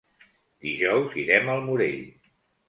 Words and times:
Dijous 0.67 1.19
irem 1.25 1.53
al 1.57 1.63
Morell. 1.69 2.01